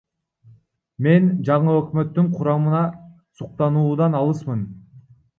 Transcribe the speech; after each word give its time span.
Мен 1.07 1.25
жаңы 1.49 1.75
өкмөттүн 1.81 2.31
курамына 2.37 2.79
суктануудан 3.41 4.17
алысмын. 4.21 4.65